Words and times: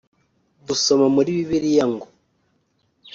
Dusoma 0.67 1.05
muri 1.15 1.29
Bibiliya 1.37 1.85
ngo 1.93 2.05